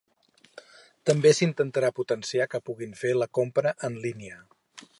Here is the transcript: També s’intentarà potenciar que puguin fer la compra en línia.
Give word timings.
També 1.09 1.33
s’intentarà 1.39 1.91
potenciar 1.99 2.47
que 2.53 2.63
puguin 2.69 2.97
fer 3.03 3.13
la 3.23 3.29
compra 3.41 3.75
en 3.91 4.01
línia. 4.07 4.41